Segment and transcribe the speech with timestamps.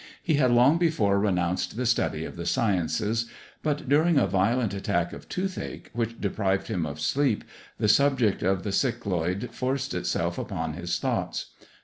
[0.23, 3.27] He had long before renounced the study of the sciences;
[3.61, 7.43] but during a violent attack of toothache, which deprived him of sleep,
[7.77, 11.51] the subject of the cycloid forced itself upon his thoughts.